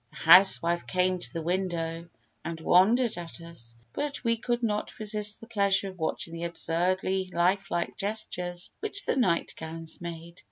[0.09, 2.09] The housewife came to the window
[2.43, 7.29] and wondered at us, but we could not resist the pleasure of watching the absurdly
[7.31, 10.39] life like gestures which the night gowns made.